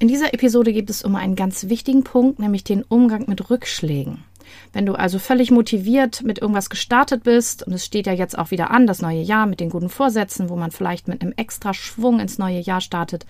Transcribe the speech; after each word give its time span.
In 0.00 0.08
dieser 0.08 0.32
Episode 0.32 0.72
geht 0.72 0.88
es 0.88 1.02
um 1.02 1.14
einen 1.14 1.36
ganz 1.36 1.68
wichtigen 1.68 2.04
Punkt, 2.04 2.38
nämlich 2.38 2.64
den 2.64 2.82
Umgang 2.84 3.26
mit 3.28 3.50
Rückschlägen. 3.50 4.24
Wenn 4.72 4.86
du 4.86 4.94
also 4.94 5.18
völlig 5.18 5.50
motiviert 5.50 6.22
mit 6.22 6.38
irgendwas 6.38 6.70
gestartet 6.70 7.22
bist, 7.22 7.66
und 7.66 7.74
es 7.74 7.84
steht 7.84 8.06
ja 8.06 8.14
jetzt 8.14 8.38
auch 8.38 8.50
wieder 8.50 8.70
an, 8.70 8.86
das 8.86 9.02
neue 9.02 9.20
Jahr 9.20 9.44
mit 9.44 9.60
den 9.60 9.68
guten 9.68 9.90
Vorsätzen, 9.90 10.48
wo 10.48 10.56
man 10.56 10.70
vielleicht 10.70 11.06
mit 11.06 11.20
einem 11.20 11.34
extra 11.36 11.74
Schwung 11.74 12.18
ins 12.18 12.38
neue 12.38 12.60
Jahr 12.60 12.80
startet, 12.80 13.26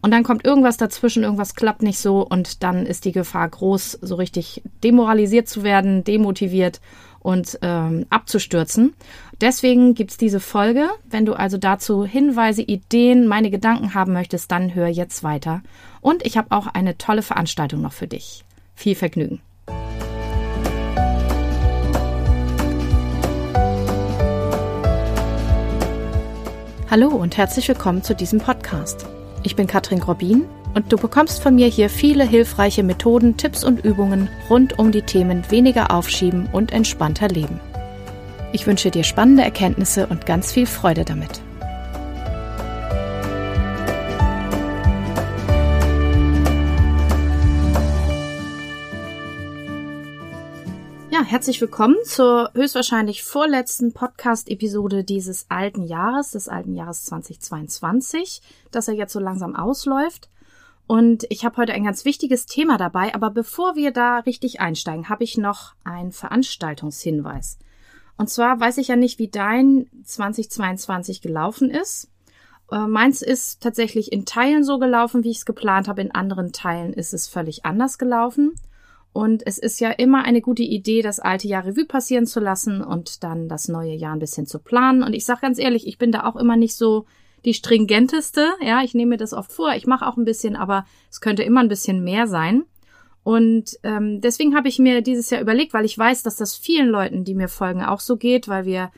und 0.00 0.10
dann 0.10 0.24
kommt 0.24 0.46
irgendwas 0.46 0.78
dazwischen, 0.78 1.22
irgendwas 1.22 1.54
klappt 1.54 1.82
nicht 1.82 1.98
so, 1.98 2.26
und 2.26 2.62
dann 2.62 2.86
ist 2.86 3.04
die 3.04 3.12
Gefahr 3.12 3.50
groß, 3.50 3.98
so 4.00 4.14
richtig 4.14 4.62
demoralisiert 4.82 5.48
zu 5.50 5.64
werden, 5.64 6.02
demotiviert 6.02 6.80
und 7.20 7.58
ähm, 7.60 8.06
abzustürzen. 8.08 8.94
Deswegen 9.40 9.94
gibt's 9.94 10.16
diese 10.16 10.40
Folge. 10.40 10.88
Wenn 11.04 11.26
du 11.26 11.34
also 11.34 11.58
dazu 11.58 12.06
Hinweise, 12.06 12.62
Ideen, 12.62 13.26
meine 13.26 13.50
Gedanken 13.50 13.92
haben 13.92 14.14
möchtest, 14.14 14.50
dann 14.50 14.74
hör 14.74 14.88
jetzt 14.88 15.22
weiter. 15.22 15.62
Und 16.00 16.24
ich 16.24 16.38
habe 16.38 16.56
auch 16.56 16.66
eine 16.66 16.96
tolle 16.96 17.20
Veranstaltung 17.20 17.82
noch 17.82 17.92
für 17.92 18.06
dich. 18.06 18.44
Viel 18.74 18.94
Vergnügen. 18.94 19.40
Hallo 26.88 27.08
und 27.08 27.36
herzlich 27.36 27.68
willkommen 27.68 28.02
zu 28.02 28.14
diesem 28.14 28.38
Podcast. 28.38 29.04
Ich 29.42 29.54
bin 29.54 29.66
Katrin 29.66 30.00
Grobin 30.00 30.46
und 30.74 30.90
du 30.90 30.96
bekommst 30.96 31.42
von 31.42 31.56
mir 31.56 31.66
hier 31.66 31.90
viele 31.90 32.24
hilfreiche 32.24 32.82
Methoden, 32.82 33.36
Tipps 33.36 33.64
und 33.64 33.84
Übungen 33.84 34.30
rund 34.48 34.78
um 34.78 34.92
die 34.92 35.02
Themen 35.02 35.44
weniger 35.50 35.90
aufschieben 35.90 36.48
und 36.52 36.72
entspannter 36.72 37.28
leben. 37.28 37.60
Ich 38.56 38.66
wünsche 38.66 38.90
dir 38.90 39.04
spannende 39.04 39.42
Erkenntnisse 39.42 40.06
und 40.06 40.24
ganz 40.24 40.50
viel 40.50 40.64
Freude 40.64 41.04
damit. 41.04 41.42
Ja, 51.10 51.22
herzlich 51.22 51.60
willkommen 51.60 51.96
zur 52.06 52.50
höchstwahrscheinlich 52.54 53.24
vorletzten 53.24 53.92
Podcast-Episode 53.92 55.04
dieses 55.04 55.44
alten 55.50 55.82
Jahres, 55.82 56.30
des 56.30 56.48
alten 56.48 56.74
Jahres 56.74 57.04
2022, 57.04 58.40
das 58.70 58.88
er 58.88 58.94
jetzt 58.94 59.12
so 59.12 59.20
langsam 59.20 59.54
ausläuft. 59.54 60.30
Und 60.86 61.26
ich 61.28 61.44
habe 61.44 61.58
heute 61.58 61.74
ein 61.74 61.84
ganz 61.84 62.06
wichtiges 62.06 62.46
Thema 62.46 62.78
dabei, 62.78 63.14
aber 63.14 63.28
bevor 63.28 63.76
wir 63.76 63.90
da 63.90 64.20
richtig 64.20 64.60
einsteigen, 64.60 65.10
habe 65.10 65.24
ich 65.24 65.36
noch 65.36 65.74
einen 65.84 66.12
Veranstaltungshinweis. 66.12 67.58
Und 68.18 68.30
zwar 68.30 68.58
weiß 68.58 68.78
ich 68.78 68.88
ja 68.88 68.96
nicht, 68.96 69.18
wie 69.18 69.28
dein 69.28 69.86
2022 70.04 71.20
gelaufen 71.20 71.70
ist. 71.70 72.08
Äh, 72.70 72.86
meins 72.86 73.22
ist 73.22 73.62
tatsächlich 73.62 74.12
in 74.12 74.24
Teilen 74.24 74.64
so 74.64 74.78
gelaufen, 74.78 75.24
wie 75.24 75.30
ich 75.30 75.38
es 75.38 75.44
geplant 75.44 75.88
habe. 75.88 76.00
In 76.00 76.14
anderen 76.14 76.52
Teilen 76.52 76.92
ist 76.92 77.14
es 77.14 77.28
völlig 77.28 77.64
anders 77.64 77.98
gelaufen. 77.98 78.54
Und 79.12 79.46
es 79.46 79.56
ist 79.56 79.80
ja 79.80 79.90
immer 79.90 80.24
eine 80.24 80.42
gute 80.42 80.62
Idee, 80.62 81.00
das 81.00 81.20
alte 81.20 81.48
Jahr 81.48 81.64
Revue 81.64 81.86
passieren 81.86 82.26
zu 82.26 82.38
lassen 82.38 82.82
und 82.82 83.24
dann 83.24 83.48
das 83.48 83.66
neue 83.66 83.94
Jahr 83.94 84.12
ein 84.12 84.18
bisschen 84.18 84.46
zu 84.46 84.58
planen. 84.58 85.02
Und 85.02 85.14
ich 85.14 85.24
sage 85.24 85.40
ganz 85.40 85.58
ehrlich, 85.58 85.86
ich 85.86 85.96
bin 85.96 86.12
da 86.12 86.24
auch 86.24 86.36
immer 86.36 86.56
nicht 86.56 86.76
so 86.76 87.06
die 87.46 87.54
stringenteste. 87.54 88.50
Ja, 88.60 88.82
ich 88.82 88.94
nehme 88.94 89.10
mir 89.10 89.16
das 89.16 89.32
oft 89.32 89.52
vor. 89.52 89.74
Ich 89.74 89.86
mache 89.86 90.06
auch 90.06 90.18
ein 90.18 90.26
bisschen, 90.26 90.54
aber 90.54 90.84
es 91.10 91.22
könnte 91.22 91.44
immer 91.44 91.60
ein 91.60 91.68
bisschen 91.68 92.04
mehr 92.04 92.26
sein. 92.26 92.64
Und 93.26 93.76
ähm, 93.82 94.20
deswegen 94.20 94.54
habe 94.54 94.68
ich 94.68 94.78
mir 94.78 95.02
dieses 95.02 95.30
Jahr 95.30 95.40
überlegt, 95.40 95.74
weil 95.74 95.84
ich 95.84 95.98
weiß, 95.98 96.22
dass 96.22 96.36
das 96.36 96.54
vielen 96.54 96.86
Leuten, 96.86 97.24
die 97.24 97.34
mir 97.34 97.48
folgen, 97.48 97.82
auch 97.82 97.98
so 97.98 98.16
geht, 98.16 98.46
weil 98.46 98.66
wir 98.66 98.92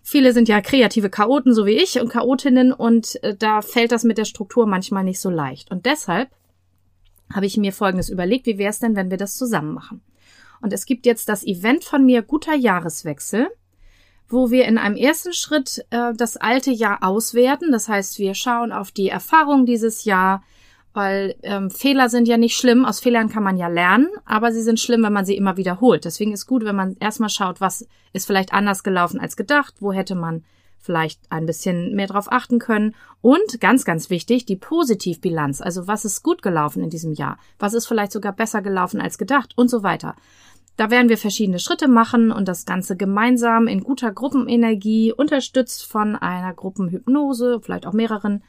viele 0.00 0.32
sind 0.32 0.48
ja 0.48 0.60
kreative 0.60 1.10
Chaoten, 1.10 1.52
so 1.52 1.66
wie 1.66 1.72
ich 1.72 2.00
und 2.00 2.08
Chaotinnen, 2.08 2.72
und 2.72 3.20
äh, 3.24 3.34
da 3.34 3.60
fällt 3.60 3.90
das 3.90 4.04
mit 4.04 4.16
der 4.16 4.26
Struktur 4.26 4.68
manchmal 4.68 5.02
nicht 5.02 5.18
so 5.18 5.28
leicht. 5.28 5.72
Und 5.72 5.86
deshalb 5.86 6.30
habe 7.34 7.46
ich 7.46 7.56
mir 7.56 7.72
Folgendes 7.72 8.10
überlegt, 8.10 8.46
wie 8.46 8.58
wäre 8.58 8.70
es 8.70 8.78
denn, 8.78 8.94
wenn 8.94 9.10
wir 9.10 9.18
das 9.18 9.34
zusammen 9.34 9.74
machen? 9.74 10.02
Und 10.60 10.72
es 10.72 10.86
gibt 10.86 11.04
jetzt 11.04 11.28
das 11.28 11.44
Event 11.44 11.82
von 11.82 12.06
mir 12.06 12.22
Guter 12.22 12.54
Jahreswechsel 12.54 13.48
wo 14.30 14.50
wir 14.50 14.66
in 14.66 14.76
einem 14.76 14.96
ersten 14.96 15.32
Schritt 15.32 15.86
äh, 15.88 16.12
das 16.14 16.36
alte 16.36 16.70
Jahr 16.70 17.02
auswerten. 17.02 17.72
Das 17.72 17.88
heißt, 17.88 18.18
wir 18.18 18.34
schauen 18.34 18.72
auf 18.72 18.92
die 18.92 19.08
Erfahrung 19.08 19.64
dieses 19.64 20.04
Jahr, 20.04 20.42
weil 20.94 21.36
ähm, 21.42 21.70
Fehler 21.70 22.08
sind 22.08 22.28
ja 22.28 22.36
nicht 22.36 22.56
schlimm. 22.56 22.84
Aus 22.84 23.00
Fehlern 23.00 23.28
kann 23.28 23.42
man 23.42 23.56
ja 23.56 23.68
lernen, 23.68 24.08
aber 24.24 24.52
sie 24.52 24.62
sind 24.62 24.80
schlimm, 24.80 25.02
wenn 25.02 25.12
man 25.12 25.24
sie 25.24 25.36
immer 25.36 25.56
wiederholt. 25.56 26.04
Deswegen 26.04 26.32
ist 26.32 26.46
gut, 26.46 26.64
wenn 26.64 26.76
man 26.76 26.96
erstmal 26.98 27.28
schaut, 27.28 27.60
was 27.60 27.86
ist 28.12 28.26
vielleicht 28.26 28.52
anders 28.52 28.82
gelaufen 28.82 29.20
als 29.20 29.36
gedacht, 29.36 29.74
wo 29.80 29.92
hätte 29.92 30.14
man 30.14 30.44
vielleicht 30.80 31.20
ein 31.30 31.46
bisschen 31.46 31.94
mehr 31.94 32.06
drauf 32.06 32.30
achten 32.30 32.58
können. 32.58 32.94
Und 33.20 33.60
ganz, 33.60 33.84
ganz 33.84 34.10
wichtig, 34.10 34.46
die 34.46 34.56
Positivbilanz. 34.56 35.60
Also 35.60 35.86
was 35.86 36.04
ist 36.04 36.22
gut 36.22 36.42
gelaufen 36.42 36.82
in 36.82 36.90
diesem 36.90 37.12
Jahr? 37.12 37.38
Was 37.58 37.74
ist 37.74 37.86
vielleicht 37.86 38.12
sogar 38.12 38.32
besser 38.32 38.62
gelaufen 38.62 39.00
als 39.00 39.18
gedacht 39.18 39.52
und 39.56 39.68
so 39.68 39.82
weiter. 39.82 40.14
Da 40.76 40.90
werden 40.90 41.08
wir 41.08 41.18
verschiedene 41.18 41.58
Schritte 41.58 41.88
machen 41.88 42.30
und 42.30 42.46
das 42.46 42.64
Ganze 42.64 42.96
gemeinsam 42.96 43.66
in 43.66 43.82
guter 43.82 44.12
Gruppenenergie, 44.12 45.12
unterstützt 45.12 45.84
von 45.84 46.14
einer 46.14 46.54
Gruppenhypnose, 46.54 47.60
vielleicht 47.60 47.84
auch 47.84 47.92
mehreren. 47.92 48.44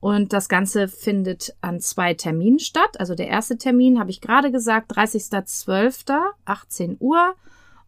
Und 0.00 0.32
das 0.32 0.48
Ganze 0.48 0.88
findet 0.88 1.54
an 1.60 1.80
zwei 1.80 2.14
Terminen 2.14 2.58
statt. 2.58 2.98
Also 2.98 3.14
der 3.14 3.28
erste 3.28 3.58
Termin 3.58 4.00
habe 4.00 4.10
ich 4.10 4.20
gerade 4.20 4.50
gesagt, 4.50 4.96
30.12., 4.96 6.20
18 6.44 6.96
Uhr. 7.00 7.34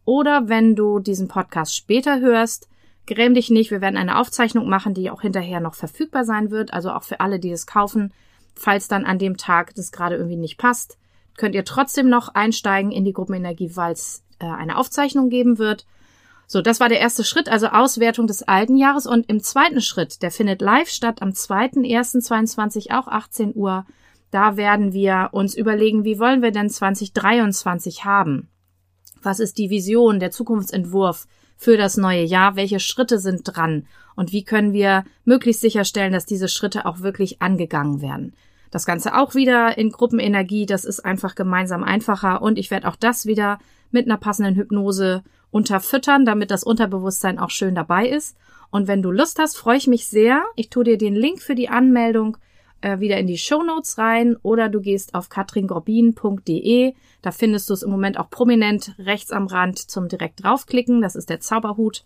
Oder 0.05 0.49
wenn 0.49 0.77
du 0.77 0.99
diesen 0.99 1.28
Podcast 1.28 1.75
später 1.75 2.21
hörst, 2.21 2.69
gräm 3.06 3.34
dich 3.34 3.51
nicht. 3.51 3.71
Wir 3.71 3.81
werden 3.81 3.97
eine 3.97 4.19
Aufzeichnung 4.19 4.69
machen, 4.69 4.95
die 4.95 5.11
auch 5.11 5.22
hinterher 5.22 5.61
noch 5.61 5.75
verfügbar 5.75 6.25
sein 6.25 6.51
wird. 6.51 6.75
Also 6.75 6.91
auch 6.91 7.03
für 7.03 7.21
alle, 7.21 7.39
die 7.39 7.51
es 7.51 7.67
kaufen, 7.67 8.12
falls 8.55 8.89
dann 8.89 9.06
an 9.06 9.19
dem 9.19 9.39
Tag 9.39 9.75
das 9.75 9.91
gerade 9.91 10.17
irgendwie 10.17 10.37
nicht 10.37 10.59
passt 10.59 10.99
könnt 11.37 11.55
ihr 11.55 11.65
trotzdem 11.65 12.09
noch 12.09 12.28
einsteigen 12.28 12.93
in 12.93 13.05
die 13.05 13.12
Gruppenenergie, 13.12 13.72
weil 13.75 13.93
es 13.93 14.22
äh, 14.39 14.47
eine 14.47 14.77
Aufzeichnung 14.77 15.31
geben 15.31 15.59
wird. 15.59 15.87
So, 16.53 16.61
das 16.61 16.81
war 16.81 16.91
der 16.91 17.01
erste 17.01 17.25
Schritt, 17.25 17.49
also 17.49 17.69
Auswertung 17.69 18.27
des 18.27 18.43
alten 18.43 18.77
Jahres. 18.77 19.07
Und 19.07 19.27
im 19.31 19.43
zweiten 19.43 19.81
Schritt, 19.81 20.21
der 20.21 20.31
findet 20.31 20.61
live 20.61 20.91
statt 20.91 21.23
am 21.23 21.31
2.1.22, 21.31 22.93
auch 22.93 23.09
18 23.09 23.55
Uhr. 23.55 23.87
Da 24.31 24.59
werden 24.59 24.93
wir 24.93 25.31
uns 25.33 25.55
überlegen, 25.55 26.05
wie 26.05 26.19
wollen 26.19 26.43
wir 26.43 26.51
denn 26.51 26.69
2023 26.69 28.05
haben? 28.05 28.51
Was 29.23 29.41
ist 29.41 29.57
die 29.57 29.71
Vision, 29.71 30.21
der 30.21 30.31
Zukunftsentwurf 30.31 31.27
für 31.57 31.79
das 31.79 31.97
neue 31.97 32.25
Jahr? 32.25 32.55
Welche 32.55 32.81
Schritte 32.81 33.19
sind 33.19 33.45
dran? 33.45 33.87
Und 34.15 34.33
wie 34.33 34.45
können 34.45 34.75
wir 34.75 35.05
möglichst 35.25 35.63
sicherstellen, 35.63 36.13
dass 36.13 36.27
diese 36.27 36.49
Schritte 36.49 36.84
auch 36.84 37.01
wirklich 37.01 37.41
angegangen 37.41 38.03
werden? 38.03 38.34
Das 38.71 38.84
Ganze 38.84 39.17
auch 39.17 39.34
wieder 39.34 39.79
in 39.79 39.89
Gruppenenergie, 39.89 40.67
das 40.67 40.84
ist 40.84 41.01
einfach 41.01 41.34
gemeinsam 41.34 41.83
einfacher 41.83 42.43
und 42.43 42.59
ich 42.59 42.71
werde 42.71 42.89
auch 42.89 42.97
das 42.97 43.25
wieder 43.25 43.59
mit 43.91 44.05
einer 44.05 44.19
passenden 44.19 44.55
Hypnose 44.55 45.23
unterfüttern, 45.53 46.25
damit 46.25 46.51
das 46.51 46.65
Unterbewusstsein 46.65 47.39
auch 47.39 47.51
schön 47.51 47.77
dabei 47.77 48.09
ist. 48.09 48.37
Und 48.71 48.89
wenn 48.89 49.03
du 49.03 49.13
Lust 49.13 49.39
hast, 49.39 49.57
freue 49.57 49.77
ich 49.77 49.87
mich 49.87 50.09
sehr. 50.09 50.43
Ich 50.57 50.71
tue 50.71 50.83
dir 50.83 50.99
den 50.99 51.15
Link 51.15 51.41
für 51.41 51.55
die 51.55 51.69
Anmeldung 51.69 52.39
äh, 52.81 52.99
wieder 52.99 53.19
in 53.19 53.27
die 53.27 53.39
Show 53.39 53.63
Notes 53.63 53.99
rein 53.99 54.37
oder 54.43 54.69
du 54.71 54.81
gehst 54.81 55.15
auf 55.15 55.29
katringorbin.de. 55.29 56.95
Da 57.21 57.31
findest 57.31 57.69
du 57.69 57.75
es 57.75 57.83
im 57.83 57.91
Moment 57.91 58.19
auch 58.19 58.31
prominent 58.31 58.95
rechts 58.99 59.31
am 59.31 59.47
Rand 59.47 59.79
zum 59.79 60.09
direkt 60.09 60.43
draufklicken. 60.43 61.03
Das 61.03 61.15
ist 61.15 61.29
der 61.29 61.41
Zauberhut 61.41 62.05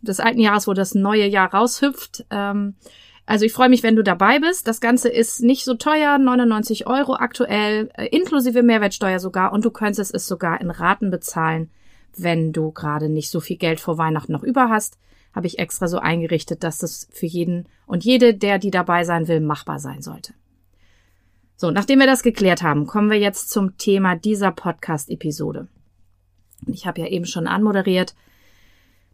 des 0.00 0.20
alten 0.20 0.40
Jahres, 0.40 0.68
wo 0.68 0.72
das 0.72 0.94
neue 0.94 1.26
Jahr 1.26 1.52
raushüpft. 1.52 2.24
Ähm, 2.30 2.74
also 3.26 3.44
ich 3.44 3.52
freue 3.52 3.68
mich, 3.68 3.82
wenn 3.82 3.96
du 3.96 4.04
dabei 4.04 4.38
bist. 4.38 4.68
Das 4.68 4.80
Ganze 4.80 5.08
ist 5.08 5.42
nicht 5.42 5.64
so 5.64 5.74
teuer, 5.74 6.18
99 6.18 6.86
Euro 6.86 7.16
aktuell, 7.16 7.90
äh, 7.94 8.06
inklusive 8.06 8.62
Mehrwertsteuer 8.62 9.18
sogar. 9.18 9.52
Und 9.52 9.64
du 9.64 9.72
könntest 9.72 10.14
es 10.14 10.28
sogar 10.28 10.60
in 10.60 10.70
Raten 10.70 11.10
bezahlen, 11.10 11.68
wenn 12.16 12.52
du 12.52 12.72
gerade 12.72 13.08
nicht 13.08 13.30
so 13.30 13.40
viel 13.40 13.56
Geld 13.56 13.80
vor 13.80 13.98
Weihnachten 13.98 14.32
noch 14.32 14.42
über 14.42 14.68
hast. 14.68 14.98
Habe 15.34 15.46
ich 15.46 15.58
extra 15.58 15.86
so 15.88 15.98
eingerichtet, 15.98 16.64
dass 16.64 16.78
das 16.78 17.08
für 17.10 17.26
jeden 17.26 17.68
und 17.86 18.04
jede, 18.04 18.34
der 18.34 18.58
die 18.58 18.70
dabei 18.70 19.04
sein 19.04 19.28
will, 19.28 19.40
machbar 19.40 19.78
sein 19.78 20.02
sollte. 20.02 20.32
So, 21.56 21.70
nachdem 21.70 21.98
wir 21.98 22.06
das 22.06 22.22
geklärt 22.22 22.62
haben, 22.62 22.86
kommen 22.86 23.10
wir 23.10 23.18
jetzt 23.18 23.50
zum 23.50 23.78
Thema 23.78 24.16
dieser 24.16 24.52
Podcast-Episode. 24.52 25.68
Ich 26.66 26.86
habe 26.86 27.00
ja 27.00 27.06
eben 27.06 27.26
schon 27.26 27.46
anmoderiert, 27.46 28.14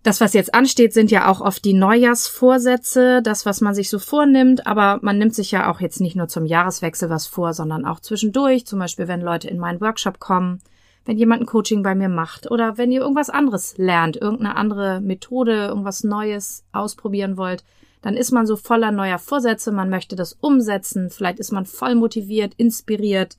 das, 0.02 0.20
was 0.20 0.32
jetzt 0.32 0.52
ansteht, 0.52 0.92
sind 0.92 1.12
ja 1.12 1.30
auch 1.30 1.40
oft 1.40 1.64
die 1.64 1.74
Neujahrsvorsätze, 1.74 3.22
das, 3.22 3.46
was 3.46 3.60
man 3.60 3.74
sich 3.74 3.88
so 3.88 4.00
vornimmt, 4.00 4.66
aber 4.66 4.98
man 5.00 5.16
nimmt 5.16 5.34
sich 5.34 5.52
ja 5.52 5.70
auch 5.70 5.80
jetzt 5.80 6.00
nicht 6.00 6.16
nur 6.16 6.26
zum 6.26 6.44
Jahreswechsel 6.44 7.08
was 7.08 7.28
vor, 7.28 7.54
sondern 7.54 7.84
auch 7.84 8.00
zwischendurch, 8.00 8.66
zum 8.66 8.80
Beispiel 8.80 9.06
wenn 9.06 9.20
Leute 9.20 9.48
in 9.48 9.58
meinen 9.58 9.80
Workshop 9.80 10.18
kommen, 10.18 10.60
wenn 11.04 11.18
jemand 11.18 11.42
ein 11.42 11.46
Coaching 11.46 11.82
bei 11.82 11.94
mir 11.94 12.08
macht 12.08 12.50
oder 12.50 12.78
wenn 12.78 12.92
ihr 12.92 13.00
irgendwas 13.00 13.30
anderes 13.30 13.76
lernt, 13.76 14.16
irgendeine 14.16 14.56
andere 14.56 15.00
Methode, 15.00 15.66
irgendwas 15.66 16.04
Neues 16.04 16.64
ausprobieren 16.72 17.36
wollt, 17.36 17.64
dann 18.02 18.16
ist 18.16 18.32
man 18.32 18.46
so 18.46 18.56
voller 18.56 18.92
neuer 18.92 19.18
Vorsätze, 19.18 19.72
man 19.72 19.88
möchte 19.88 20.16
das 20.16 20.32
umsetzen, 20.34 21.10
vielleicht 21.10 21.38
ist 21.38 21.52
man 21.52 21.66
voll 21.66 21.94
motiviert, 21.94 22.54
inspiriert 22.54 23.36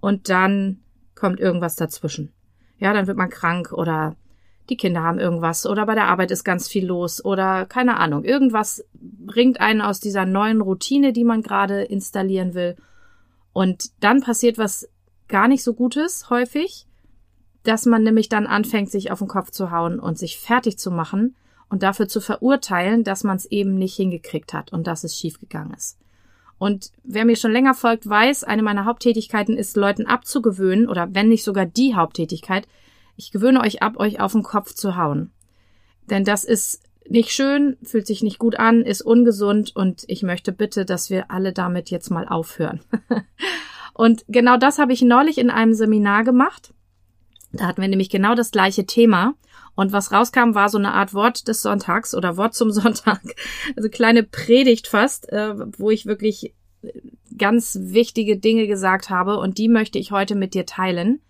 und 0.00 0.28
dann 0.28 0.80
kommt 1.14 1.40
irgendwas 1.40 1.76
dazwischen. 1.76 2.32
Ja, 2.78 2.92
dann 2.92 3.06
wird 3.06 3.16
man 3.16 3.30
krank 3.30 3.72
oder 3.72 4.16
die 4.68 4.76
Kinder 4.76 5.02
haben 5.02 5.18
irgendwas 5.18 5.66
oder 5.66 5.86
bei 5.86 5.94
der 5.94 6.08
Arbeit 6.08 6.30
ist 6.30 6.44
ganz 6.44 6.68
viel 6.68 6.86
los 6.86 7.24
oder 7.24 7.66
keine 7.66 7.96
Ahnung, 7.98 8.24
irgendwas 8.24 8.84
bringt 8.94 9.60
einen 9.60 9.80
aus 9.80 10.00
dieser 10.00 10.26
neuen 10.26 10.60
Routine, 10.60 11.12
die 11.12 11.24
man 11.24 11.42
gerade 11.42 11.82
installieren 11.82 12.54
will. 12.54 12.76
Und 13.52 13.90
dann 14.00 14.20
passiert 14.20 14.58
was 14.58 14.88
gar 15.26 15.48
nicht 15.48 15.64
so 15.64 15.74
Gutes 15.74 16.30
häufig, 16.30 16.86
dass 17.68 17.84
man 17.84 18.02
nämlich 18.02 18.30
dann 18.30 18.46
anfängt, 18.46 18.90
sich 18.90 19.10
auf 19.10 19.18
den 19.18 19.28
Kopf 19.28 19.50
zu 19.50 19.70
hauen 19.70 20.00
und 20.00 20.18
sich 20.18 20.38
fertig 20.38 20.78
zu 20.78 20.90
machen 20.90 21.36
und 21.68 21.82
dafür 21.82 22.08
zu 22.08 22.20
verurteilen, 22.20 23.04
dass 23.04 23.24
man 23.24 23.36
es 23.36 23.44
eben 23.44 23.74
nicht 23.74 23.94
hingekriegt 23.94 24.54
hat 24.54 24.72
und 24.72 24.86
dass 24.86 25.04
es 25.04 25.14
schiefgegangen 25.14 25.74
ist. 25.74 25.98
Und 26.56 26.92
wer 27.04 27.26
mir 27.26 27.36
schon 27.36 27.52
länger 27.52 27.74
folgt, 27.74 28.08
weiß, 28.08 28.44
eine 28.44 28.62
meiner 28.62 28.86
Haupttätigkeiten 28.86 29.56
ist, 29.56 29.76
Leuten 29.76 30.06
abzugewöhnen, 30.06 30.88
oder 30.88 31.14
wenn 31.14 31.28
nicht 31.28 31.44
sogar 31.44 31.66
die 31.66 31.94
Haupttätigkeit, 31.94 32.66
ich 33.16 33.32
gewöhne 33.32 33.60
euch 33.60 33.82
ab, 33.82 33.98
euch 33.98 34.18
auf 34.18 34.32
den 34.32 34.42
Kopf 34.42 34.72
zu 34.72 34.96
hauen. 34.96 35.30
Denn 36.08 36.24
das 36.24 36.44
ist 36.44 36.82
nicht 37.06 37.32
schön, 37.32 37.76
fühlt 37.82 38.06
sich 38.06 38.22
nicht 38.22 38.38
gut 38.38 38.58
an, 38.58 38.82
ist 38.82 39.02
ungesund 39.02 39.76
und 39.76 40.04
ich 40.08 40.22
möchte 40.22 40.52
bitte, 40.52 40.86
dass 40.86 41.10
wir 41.10 41.30
alle 41.30 41.52
damit 41.52 41.90
jetzt 41.90 42.10
mal 42.10 42.26
aufhören. 42.26 42.80
und 43.92 44.24
genau 44.28 44.56
das 44.56 44.78
habe 44.78 44.94
ich 44.94 45.02
neulich 45.02 45.36
in 45.36 45.50
einem 45.50 45.74
Seminar 45.74 46.24
gemacht. 46.24 46.72
Da 47.52 47.66
hatten 47.66 47.80
wir 47.80 47.88
nämlich 47.88 48.10
genau 48.10 48.34
das 48.34 48.50
gleiche 48.50 48.86
Thema. 48.86 49.34
Und 49.74 49.92
was 49.92 50.12
rauskam, 50.12 50.54
war 50.54 50.68
so 50.68 50.78
eine 50.78 50.92
Art 50.92 51.14
Wort 51.14 51.46
des 51.48 51.62
Sonntags 51.62 52.14
oder 52.14 52.36
Wort 52.36 52.54
zum 52.54 52.70
Sonntag. 52.72 53.20
Also 53.76 53.88
kleine 53.88 54.22
Predigt 54.22 54.88
fast, 54.88 55.30
äh, 55.32 55.54
wo 55.78 55.90
ich 55.90 56.06
wirklich 56.06 56.54
ganz 57.36 57.78
wichtige 57.80 58.36
Dinge 58.36 58.66
gesagt 58.66 59.10
habe 59.10 59.38
und 59.38 59.58
die 59.58 59.68
möchte 59.68 59.98
ich 59.98 60.10
heute 60.10 60.34
mit 60.34 60.54
dir 60.54 60.66
teilen. 60.66 61.20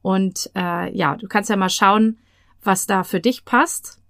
Und 0.00 0.50
äh, 0.56 0.94
ja, 0.96 1.16
du 1.16 1.28
kannst 1.28 1.50
ja 1.50 1.56
mal 1.56 1.70
schauen, 1.70 2.18
was 2.62 2.86
da 2.86 3.04
für 3.04 3.20
dich 3.20 3.44
passt. 3.44 4.00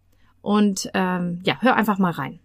Und 0.40 0.90
ähm, 0.94 1.40
ja, 1.44 1.58
hör 1.60 1.76
einfach 1.76 1.98
mal 1.98 2.12
rein. 2.12 2.40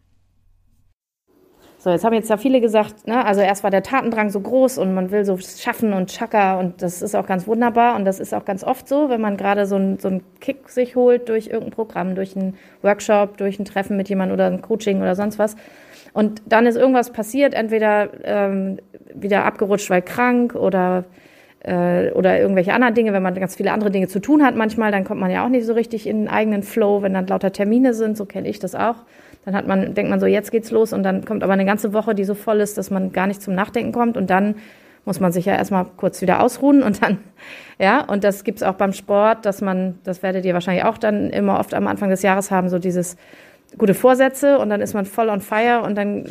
So, 1.87 1.91
jetzt 1.91 2.03
haben 2.03 2.13
jetzt 2.13 2.29
ja 2.29 2.35
viele 2.35 2.59
gesagt, 2.59 3.07
ne, 3.07 3.23
also 3.23 3.39
erst 3.39 3.63
war 3.63 3.71
der 3.71 3.81
Tatendrang 3.81 4.29
so 4.29 4.41
groß 4.41 4.77
und 4.77 4.93
man 4.93 5.09
will 5.09 5.23
so 5.23 5.37
schaffen 5.37 5.93
und 5.93 6.09
Chaka 6.09 6.59
und 6.59 6.81
das 6.81 7.01
ist 7.01 7.15
auch 7.15 7.25
ganz 7.25 7.47
wunderbar 7.47 7.95
und 7.95 8.03
das 8.03 8.19
ist 8.19 8.33
auch 8.33 8.43
ganz 8.43 8.65
oft 8.65 8.89
so, 8.89 9.07
wenn 9.07 9.21
man 9.21 9.37
gerade 9.37 9.65
so 9.65 9.77
einen 9.77 9.97
so 9.97 10.09
einen 10.09 10.21
Kick 10.41 10.67
sich 10.67 10.97
holt 10.97 11.29
durch 11.29 11.47
irgendein 11.47 11.71
Programm, 11.71 12.15
durch 12.15 12.35
einen 12.35 12.57
Workshop, 12.81 13.37
durch 13.37 13.57
ein 13.57 13.63
Treffen 13.63 13.95
mit 13.95 14.09
jemandem 14.09 14.33
oder 14.33 14.47
ein 14.47 14.61
Coaching 14.61 14.99
oder 14.99 15.15
sonst 15.15 15.39
was. 15.39 15.55
Und 16.11 16.41
dann 16.45 16.65
ist 16.65 16.75
irgendwas 16.75 17.11
passiert, 17.11 17.53
entweder 17.53 18.09
ähm, 18.25 18.79
wieder 19.15 19.45
abgerutscht, 19.45 19.89
weil 19.89 20.01
krank 20.01 20.55
oder 20.55 21.05
äh, 21.61 22.11
oder 22.11 22.39
irgendwelche 22.39 22.73
anderen 22.73 22.93
Dinge, 22.93 23.13
wenn 23.13 23.23
man 23.23 23.33
ganz 23.35 23.55
viele 23.55 23.71
andere 23.71 23.91
Dinge 23.91 24.07
zu 24.07 24.19
tun 24.19 24.43
hat 24.43 24.55
manchmal, 24.55 24.91
dann 24.91 25.03
kommt 25.03 25.19
man 25.19 25.31
ja 25.31 25.43
auch 25.45 25.49
nicht 25.49 25.65
so 25.65 25.73
richtig 25.73 26.07
in 26.07 26.21
den 26.21 26.27
eigenen 26.27 26.63
Flow, 26.63 27.01
wenn 27.01 27.13
dann 27.13 27.27
lauter 27.27 27.51
Termine 27.51 27.93
sind, 27.93 28.17
so 28.17 28.25
kenne 28.25 28.47
ich 28.47 28.59
das 28.59 28.75
auch. 28.75 28.95
Dann 29.45 29.55
hat 29.55 29.65
man, 29.65 29.93
denkt 29.93 30.09
man 30.09 30.19
so, 30.19 30.25
jetzt 30.25 30.51
geht's 30.51 30.71
los 30.71 30.91
und 30.93 31.03
dann 31.03 31.23
kommt 31.23 31.43
aber 31.43 31.53
eine 31.53 31.65
ganze 31.65 31.93
Woche, 31.93 32.13
die 32.13 32.25
so 32.25 32.35
voll 32.35 32.59
ist, 32.59 32.77
dass 32.77 32.91
man 32.91 33.11
gar 33.13 33.27
nicht 33.27 33.41
zum 33.41 33.55
Nachdenken 33.55 33.91
kommt 33.91 34.17
und 34.17 34.29
dann 34.29 34.55
muss 35.05 35.21
man 35.21 35.31
sich 35.31 35.45
ja 35.45 35.55
erstmal 35.55 35.85
kurz 35.95 36.21
wieder 36.21 36.43
ausruhen 36.43 36.83
und 36.83 37.01
dann, 37.01 37.19
ja, 37.79 38.01
und 38.01 38.23
das 38.23 38.43
gibt's 38.43 38.61
auch 38.61 38.75
beim 38.75 38.93
Sport, 38.93 39.45
dass 39.45 39.61
man, 39.61 39.99
das 40.03 40.21
werdet 40.21 40.45
ihr 40.45 40.53
wahrscheinlich 40.53 40.83
auch 40.83 40.97
dann 40.97 41.29
immer 41.29 41.59
oft 41.59 41.73
am 41.73 41.87
Anfang 41.87 42.09
des 42.09 42.21
Jahres 42.21 42.51
haben, 42.51 42.69
so 42.69 42.77
dieses 42.77 43.15
gute 43.77 43.93
Vorsätze 43.93 44.59
und 44.59 44.69
dann 44.69 44.81
ist 44.81 44.93
man 44.93 45.05
voll 45.05 45.29
on 45.29 45.41
fire 45.41 45.81
und 45.83 45.97
dann 45.97 46.25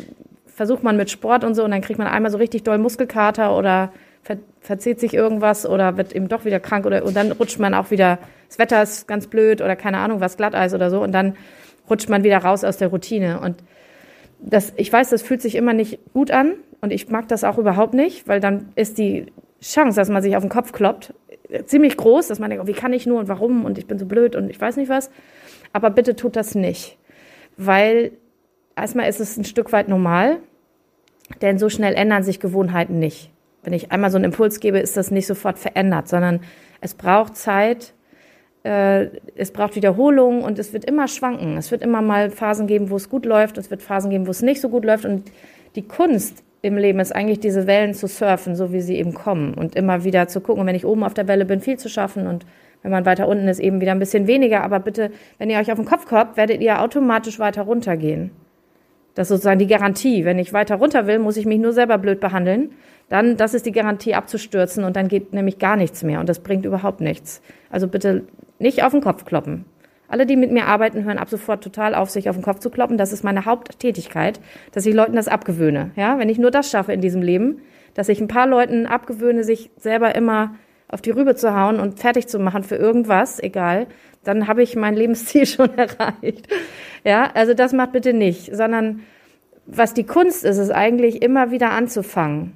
versucht 0.45 0.83
man 0.83 0.95
mit 0.97 1.09
Sport 1.09 1.43
und 1.43 1.55
so 1.55 1.63
und 1.63 1.71
dann 1.71 1.81
kriegt 1.81 1.99
man 1.99 2.07
einmal 2.07 2.31
so 2.31 2.37
richtig 2.37 2.63
doll 2.63 2.77
Muskelkater 2.77 3.55
oder 3.57 3.91
ver 4.27 4.37
verzieht 4.59 4.99
sich 4.99 5.13
irgendwas 5.13 5.65
oder 5.65 5.95
wird 5.95 6.13
eben 6.13 6.27
doch 6.27 6.43
wieder 6.43 6.59
krank 6.59 6.85
oder 6.85 7.05
und 7.05 7.15
dann 7.15 7.31
rutscht 7.31 7.57
man 7.57 7.73
auch 7.73 7.89
wieder, 7.89 8.19
das 8.49 8.59
Wetter 8.59 8.83
ist 8.83 9.07
ganz 9.07 9.27
blöd 9.27 9.61
oder 9.61 9.77
keine 9.77 9.99
Ahnung 9.99 10.19
was, 10.19 10.35
Glatteis 10.35 10.73
oder 10.73 10.89
so 10.89 11.01
und 11.01 11.13
dann 11.13 11.37
rutscht 11.89 12.09
man 12.09 12.25
wieder 12.25 12.39
raus 12.39 12.65
aus 12.65 12.75
der 12.75 12.89
Routine. 12.89 13.39
Und 13.39 13.63
das, 14.39 14.73
ich 14.75 14.91
weiß, 14.91 15.09
das 15.09 15.21
fühlt 15.21 15.41
sich 15.41 15.55
immer 15.55 15.71
nicht 15.71 15.99
gut 16.11 16.31
an 16.31 16.55
und 16.81 16.91
ich 16.91 17.07
mag 17.07 17.29
das 17.29 17.45
auch 17.45 17.57
überhaupt 17.57 17.93
nicht, 17.93 18.27
weil 18.27 18.41
dann 18.41 18.73
ist 18.75 18.97
die 18.97 19.27
Chance, 19.61 19.95
dass 19.95 20.09
man 20.09 20.21
sich 20.21 20.35
auf 20.35 20.43
den 20.43 20.49
Kopf 20.49 20.73
kloppt, 20.73 21.13
ziemlich 21.65 21.95
groß, 21.95 22.27
dass 22.27 22.39
man 22.39 22.49
denkt, 22.49 22.65
oh, 22.65 22.67
wie 22.67 22.73
kann 22.73 22.91
ich 22.91 23.07
nur 23.07 23.19
und 23.19 23.29
warum 23.29 23.63
und 23.63 23.77
ich 23.77 23.87
bin 23.87 23.97
so 23.97 24.05
blöd 24.05 24.35
und 24.35 24.49
ich 24.49 24.59
weiß 24.59 24.75
nicht 24.75 24.89
was. 24.89 25.09
Aber 25.71 25.89
bitte 25.89 26.17
tut 26.17 26.35
das 26.35 26.55
nicht, 26.55 26.97
weil 27.55 28.11
erstmal 28.75 29.07
ist 29.07 29.21
es 29.21 29.37
ein 29.37 29.45
Stück 29.45 29.71
weit 29.71 29.87
normal, 29.87 30.39
denn 31.41 31.57
so 31.57 31.69
schnell 31.69 31.93
ändern 31.93 32.23
sich 32.23 32.41
Gewohnheiten 32.41 32.99
nicht 32.99 33.31
wenn 33.67 33.73
ich 33.73 33.91
einmal 33.91 34.09
so 34.09 34.15
einen 34.15 34.23
Impuls 34.23 34.61
gebe, 34.61 34.79
ist 34.79 34.95
das 34.95 35.11
nicht 35.11 35.27
sofort 35.27 35.59
verändert, 35.59 36.07
sondern 36.07 36.39
es 36.79 36.93
braucht 36.93 37.35
Zeit, 37.35 37.91
äh, 38.63 39.07
es 39.35 39.51
braucht 39.51 39.75
Wiederholung 39.75 40.41
und 40.41 40.57
es 40.57 40.71
wird 40.71 40.85
immer 40.85 41.09
schwanken. 41.09 41.57
Es 41.57 41.69
wird 41.69 41.81
immer 41.81 42.01
mal 42.01 42.29
Phasen 42.29 42.65
geben, 42.67 42.89
wo 42.89 42.95
es 42.95 43.09
gut 43.09 43.25
läuft, 43.25 43.57
es 43.57 43.69
wird 43.69 43.81
Phasen 43.81 44.09
geben, 44.09 44.25
wo 44.25 44.31
es 44.31 44.41
nicht 44.41 44.61
so 44.61 44.69
gut 44.69 44.85
läuft. 44.85 45.03
Und 45.03 45.29
die 45.75 45.81
Kunst 45.81 46.45
im 46.61 46.77
Leben 46.77 47.01
ist 47.01 47.13
eigentlich, 47.13 47.41
diese 47.41 47.67
Wellen 47.67 47.93
zu 47.93 48.07
surfen, 48.07 48.55
so 48.55 48.71
wie 48.71 48.79
sie 48.79 48.95
eben 48.95 49.13
kommen 49.13 49.53
und 49.53 49.75
immer 49.75 50.05
wieder 50.05 50.29
zu 50.29 50.39
gucken, 50.39 50.65
wenn 50.65 50.73
ich 50.73 50.85
oben 50.85 51.03
auf 51.03 51.13
der 51.13 51.27
Welle 51.27 51.43
bin, 51.43 51.59
viel 51.59 51.77
zu 51.77 51.89
schaffen 51.89 52.25
und 52.25 52.45
wenn 52.83 52.91
man 52.91 53.05
weiter 53.05 53.27
unten 53.27 53.49
ist, 53.49 53.59
eben 53.59 53.81
wieder 53.81 53.91
ein 53.91 53.99
bisschen 53.99 54.27
weniger. 54.27 54.63
Aber 54.63 54.79
bitte, 54.79 55.11
wenn 55.39 55.49
ihr 55.49 55.59
euch 55.59 55.73
auf 55.73 55.77
den 55.77 55.83
Kopf 55.83 56.05
kommt, 56.05 56.37
werdet 56.37 56.61
ihr 56.61 56.81
automatisch 56.81 57.37
weiter 57.37 57.63
runtergehen. 57.63 58.31
Das 59.13 59.25
ist 59.25 59.29
sozusagen 59.29 59.59
die 59.59 59.67
Garantie. 59.67 60.23
Wenn 60.23 60.39
ich 60.39 60.53
weiter 60.53 60.75
runter 60.75 61.05
will, 61.05 61.19
muss 61.19 61.35
ich 61.35 61.45
mich 61.45 61.59
nur 61.59 61.73
selber 61.73 61.97
blöd 61.97 62.21
behandeln 62.21 62.69
dann, 63.09 63.37
das 63.37 63.53
ist 63.53 63.65
die 63.65 63.71
Garantie 63.71 64.15
abzustürzen 64.15 64.83
und 64.83 64.95
dann 64.95 65.07
geht 65.07 65.33
nämlich 65.33 65.59
gar 65.59 65.75
nichts 65.77 66.03
mehr 66.03 66.19
und 66.19 66.27
das 66.27 66.39
bringt 66.39 66.65
überhaupt 66.65 67.01
nichts. 67.01 67.41
Also 67.69 67.87
bitte 67.87 68.23
nicht 68.59 68.83
auf 68.83 68.91
den 68.91 69.01
Kopf 69.01 69.25
kloppen. 69.25 69.65
Alle, 70.09 70.25
die 70.25 70.37
mit 70.37 70.51
mir 70.51 70.67
arbeiten, 70.67 71.03
hören 71.03 71.17
ab 71.17 71.29
sofort 71.29 71.63
total 71.63 71.93
auf, 71.93 72.09
sich 72.09 72.29
auf 72.29 72.35
den 72.35 72.43
Kopf 72.43 72.59
zu 72.59 72.69
kloppen. 72.69 72.97
Das 72.97 73.11
ist 73.11 73.23
meine 73.23 73.45
Haupttätigkeit, 73.45 74.39
dass 74.71 74.85
ich 74.85 74.93
Leuten 74.93 75.15
das 75.15 75.27
abgewöhne. 75.27 75.91
Ja, 75.95 76.17
wenn 76.17 76.29
ich 76.29 76.37
nur 76.37 76.51
das 76.51 76.69
schaffe 76.69 76.93
in 76.93 77.01
diesem 77.01 77.21
Leben, 77.21 77.61
dass 77.93 78.09
ich 78.09 78.21
ein 78.21 78.29
paar 78.29 78.47
Leuten 78.47 78.85
abgewöhne, 78.85 79.43
sich 79.43 79.69
selber 79.75 80.15
immer 80.15 80.55
auf 80.87 81.01
die 81.01 81.11
Rübe 81.11 81.35
zu 81.35 81.53
hauen 81.53 81.79
und 81.81 81.99
fertig 81.99 82.27
zu 82.27 82.39
machen 82.39 82.63
für 82.63 82.77
irgendwas, 82.77 83.43
egal, 83.43 83.87
dann 84.23 84.47
habe 84.47 84.63
ich 84.63 84.75
mein 84.75 84.95
Lebensziel 84.95 85.45
schon 85.45 85.77
erreicht. 85.77 86.47
Ja, 87.03 87.31
also 87.33 87.53
das 87.53 87.73
macht 87.73 87.91
bitte 87.91 88.13
nicht, 88.13 88.55
sondern 88.55 89.01
was 89.65 89.93
die 89.93 90.05
Kunst 90.05 90.45
ist, 90.45 90.57
ist 90.57 90.71
eigentlich 90.71 91.21
immer 91.21 91.51
wieder 91.51 91.71
anzufangen. 91.71 92.55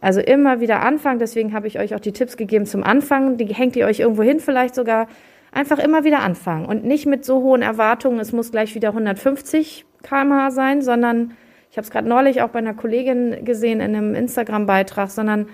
Also 0.00 0.20
immer 0.20 0.60
wieder 0.60 0.80
anfangen, 0.82 1.18
deswegen 1.18 1.52
habe 1.52 1.66
ich 1.66 1.78
euch 1.78 1.94
auch 1.94 2.00
die 2.00 2.12
Tipps 2.12 2.36
gegeben 2.36 2.64
zum 2.64 2.82
Anfangen. 2.82 3.36
Die 3.36 3.46
hängt 3.46 3.76
ihr 3.76 3.86
euch 3.86 4.00
irgendwo 4.00 4.22
hin 4.22 4.40
vielleicht 4.40 4.74
sogar. 4.74 5.06
Einfach 5.52 5.78
immer 5.78 6.04
wieder 6.04 6.20
anfangen 6.20 6.64
und 6.64 6.84
nicht 6.84 7.06
mit 7.06 7.24
so 7.24 7.42
hohen 7.42 7.60
Erwartungen, 7.60 8.20
es 8.20 8.32
muss 8.32 8.52
gleich 8.52 8.76
wieder 8.76 8.90
150 8.90 9.84
kmh 10.02 10.52
sein, 10.52 10.80
sondern 10.80 11.32
ich 11.70 11.76
habe 11.76 11.84
es 11.84 11.90
gerade 11.90 12.08
neulich 12.08 12.40
auch 12.42 12.50
bei 12.50 12.60
einer 12.60 12.74
Kollegin 12.74 13.44
gesehen 13.44 13.80
in 13.80 13.96
einem 13.96 14.14
Instagram-Beitrag, 14.14 15.10
sondern 15.10 15.48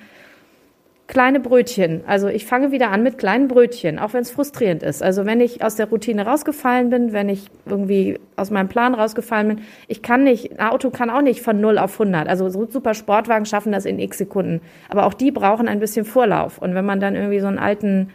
kleine 1.06 1.38
Brötchen. 1.38 2.02
Also 2.06 2.26
ich 2.26 2.46
fange 2.46 2.72
wieder 2.72 2.90
an 2.90 3.02
mit 3.02 3.16
kleinen 3.16 3.46
Brötchen, 3.46 3.98
auch 3.98 4.12
wenn 4.12 4.22
es 4.22 4.30
frustrierend 4.32 4.82
ist. 4.82 5.02
Also 5.02 5.24
wenn 5.24 5.40
ich 5.40 5.62
aus 5.62 5.76
der 5.76 5.88
Routine 5.88 6.26
rausgefallen 6.26 6.90
bin, 6.90 7.12
wenn 7.12 7.28
ich 7.28 7.46
irgendwie 7.64 8.18
aus 8.34 8.50
meinem 8.50 8.68
Plan 8.68 8.94
rausgefallen 8.94 9.48
bin, 9.48 9.64
ich 9.86 10.02
kann 10.02 10.24
nicht, 10.24 10.58
ein 10.58 10.68
Auto 10.68 10.90
kann 10.90 11.10
auch 11.10 11.22
nicht 11.22 11.42
von 11.42 11.60
0 11.60 11.78
auf 11.78 12.00
100. 12.00 12.28
Also 12.28 12.48
so 12.48 12.66
super 12.68 12.94
Sportwagen 12.94 13.46
schaffen 13.46 13.70
das 13.70 13.84
in 13.84 14.00
x 14.00 14.18
Sekunden. 14.18 14.60
Aber 14.88 15.06
auch 15.06 15.14
die 15.14 15.30
brauchen 15.30 15.68
ein 15.68 15.78
bisschen 15.78 16.04
Vorlauf. 16.04 16.58
Und 16.58 16.74
wenn 16.74 16.84
man 16.84 16.98
dann 16.98 17.14
irgendwie 17.14 17.40
so 17.40 17.46
einen 17.46 17.58
alten, 17.58 18.10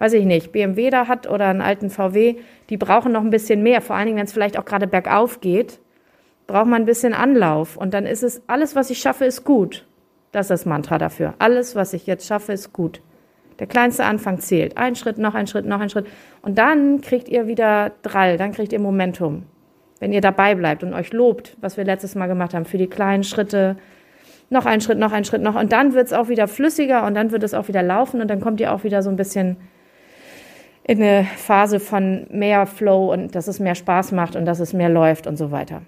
weiß 0.00 0.14
ich 0.14 0.24
nicht, 0.24 0.50
BMW 0.50 0.90
da 0.90 1.06
hat 1.06 1.30
oder 1.30 1.46
einen 1.46 1.62
alten 1.62 1.88
VW, 1.88 2.36
die 2.68 2.76
brauchen 2.76 3.12
noch 3.12 3.22
ein 3.22 3.30
bisschen 3.30 3.62
mehr. 3.62 3.80
Vor 3.80 3.94
allen 3.94 4.06
Dingen, 4.06 4.18
wenn 4.18 4.26
es 4.26 4.32
vielleicht 4.32 4.58
auch 4.58 4.64
gerade 4.64 4.88
bergauf 4.88 5.40
geht, 5.40 5.78
braucht 6.48 6.66
man 6.66 6.82
ein 6.82 6.86
bisschen 6.86 7.14
Anlauf. 7.14 7.76
Und 7.76 7.94
dann 7.94 8.06
ist 8.06 8.24
es, 8.24 8.42
alles, 8.48 8.74
was 8.74 8.90
ich 8.90 8.98
schaffe, 8.98 9.24
ist 9.24 9.44
gut. 9.44 9.86
Das 10.34 10.46
ist 10.46 10.50
das 10.50 10.66
Mantra 10.66 10.98
dafür. 10.98 11.34
Alles, 11.38 11.76
was 11.76 11.92
ich 11.92 12.08
jetzt 12.08 12.26
schaffe, 12.26 12.52
ist 12.52 12.72
gut. 12.72 13.00
Der 13.60 13.68
kleinste 13.68 14.04
Anfang 14.04 14.40
zählt. 14.40 14.76
Ein 14.76 14.96
Schritt, 14.96 15.16
noch 15.16 15.36
ein 15.36 15.46
Schritt, 15.46 15.64
noch 15.64 15.78
ein 15.78 15.88
Schritt. 15.88 16.08
Und 16.42 16.58
dann 16.58 17.00
kriegt 17.02 17.28
ihr 17.28 17.46
wieder 17.46 17.92
Drall, 18.02 18.36
dann 18.36 18.50
kriegt 18.50 18.72
ihr 18.72 18.80
Momentum. 18.80 19.44
Wenn 20.00 20.12
ihr 20.12 20.20
dabei 20.20 20.56
bleibt 20.56 20.82
und 20.82 20.92
euch 20.92 21.12
lobt, 21.12 21.56
was 21.60 21.76
wir 21.76 21.84
letztes 21.84 22.16
Mal 22.16 22.26
gemacht 22.26 22.52
haben, 22.52 22.64
für 22.64 22.78
die 22.78 22.88
kleinen 22.88 23.22
Schritte, 23.22 23.76
noch 24.50 24.66
ein 24.66 24.80
Schritt, 24.80 24.98
noch 24.98 25.12
ein 25.12 25.24
Schritt, 25.24 25.40
noch. 25.40 25.54
Und 25.54 25.70
dann 25.70 25.94
wird 25.94 26.08
es 26.08 26.12
auch 26.12 26.28
wieder 26.28 26.48
flüssiger 26.48 27.06
und 27.06 27.14
dann 27.14 27.30
wird 27.30 27.44
es 27.44 27.54
auch 27.54 27.68
wieder 27.68 27.84
laufen 27.84 28.20
und 28.20 28.26
dann 28.26 28.40
kommt 28.40 28.60
ihr 28.60 28.72
auch 28.72 28.82
wieder 28.82 29.04
so 29.04 29.10
ein 29.10 29.16
bisschen 29.16 29.56
in 30.82 31.00
eine 31.00 31.28
Phase 31.36 31.78
von 31.78 32.26
mehr 32.30 32.66
Flow 32.66 33.12
und 33.12 33.36
dass 33.36 33.46
es 33.46 33.60
mehr 33.60 33.76
Spaß 33.76 34.10
macht 34.10 34.34
und 34.34 34.46
dass 34.46 34.58
es 34.58 34.72
mehr 34.72 34.88
läuft 34.88 35.28
und 35.28 35.36
so 35.36 35.52
weiter 35.52 35.82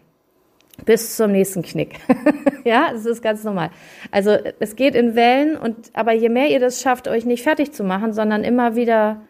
bis 0.84 1.16
zum 1.16 1.32
nächsten 1.32 1.62
Knick. 1.62 1.98
ja, 2.64 2.90
das 2.92 3.06
ist 3.06 3.22
ganz 3.22 3.42
normal. 3.44 3.70
Also 4.10 4.36
es 4.60 4.76
geht 4.76 4.94
in 4.94 5.14
Wellen 5.14 5.56
und 5.56 5.90
aber 5.94 6.12
je 6.12 6.28
mehr 6.28 6.48
ihr 6.48 6.60
das 6.60 6.80
schafft, 6.80 7.08
euch 7.08 7.24
nicht 7.24 7.42
fertig 7.42 7.72
zu 7.72 7.84
machen, 7.84 8.12
sondern 8.12 8.44
immer 8.44 8.76
wieder 8.76 9.22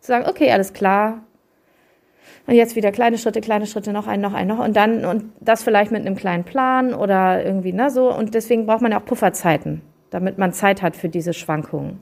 zu 0.00 0.08
sagen, 0.08 0.26
okay, 0.28 0.50
alles 0.50 0.72
klar. 0.72 1.22
Und 2.46 2.54
jetzt 2.54 2.76
wieder 2.76 2.92
kleine 2.92 3.18
Schritte, 3.18 3.42
kleine 3.42 3.66
Schritte, 3.66 3.92
noch 3.92 4.06
ein, 4.06 4.20
noch 4.20 4.32
ein, 4.32 4.48
noch 4.48 4.64
und 4.64 4.74
dann 4.74 5.04
und 5.04 5.32
das 5.40 5.62
vielleicht 5.62 5.92
mit 5.92 6.00
einem 6.00 6.16
kleinen 6.16 6.44
Plan 6.44 6.94
oder 6.94 7.44
irgendwie 7.44 7.74
ne 7.74 7.90
so 7.90 8.12
und 8.12 8.34
deswegen 8.34 8.64
braucht 8.64 8.80
man 8.80 8.92
ja 8.92 9.00
auch 9.00 9.04
Pufferzeiten, 9.04 9.82
damit 10.10 10.38
man 10.38 10.52
Zeit 10.52 10.80
hat 10.80 10.96
für 10.96 11.10
diese 11.10 11.34
Schwankungen. 11.34 12.00